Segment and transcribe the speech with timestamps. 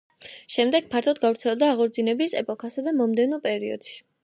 [0.53, 3.97] შემდეგ ფართოდ გავრცელდა აღორძინების ეპოქასა და მომდევნო პერიოდში.